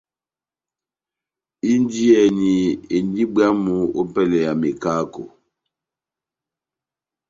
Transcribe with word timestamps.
Indiyɛni 1.71 2.51
indi 2.95 3.23
bwámu 3.33 3.75
ópɛlɛ 4.01 4.37
ya 4.45 4.53
mekako. 4.61 5.23